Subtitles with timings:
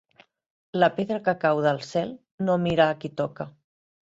[0.83, 2.17] La pedra que cau del cel
[2.49, 3.51] no mira a qui toca.